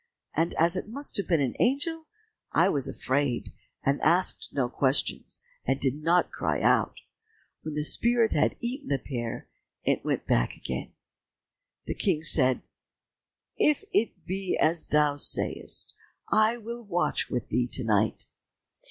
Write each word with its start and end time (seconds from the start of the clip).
And 0.35 0.55
as 0.55 0.75
it 0.75 0.89
must 0.89 1.15
have 1.17 1.27
been 1.27 1.41
an 1.41 1.53
angel, 1.59 2.07
I 2.51 2.69
was 2.69 2.87
afraid, 2.87 3.53
and 3.83 4.01
asked 4.01 4.49
no 4.51 4.67
questions, 4.67 5.41
and 5.63 5.79
did 5.79 6.01
not 6.01 6.31
cry 6.31 6.59
out. 6.59 6.95
When 7.61 7.75
the 7.75 7.83
spirit 7.83 8.31
had 8.31 8.55
eaten 8.61 8.87
the 8.87 8.97
pear, 8.97 9.47
it 9.83 10.03
went 10.03 10.25
back 10.25 10.55
again." 10.55 10.93
The 11.85 11.93
King 11.93 12.23
said, 12.23 12.63
"If 13.57 13.83
it 13.93 14.25
be 14.25 14.57
as 14.59 14.85
thou 14.87 15.17
sayest, 15.17 15.93
I 16.27 16.57
will 16.57 16.81
watch 16.81 17.29
with 17.29 17.49
thee 17.49 17.67
to 17.73 17.83
night." 17.83 18.25